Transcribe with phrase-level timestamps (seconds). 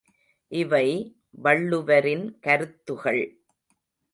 [0.51, 0.87] இவை
[1.43, 3.23] வள்ளுவரின் கருத்துகள்.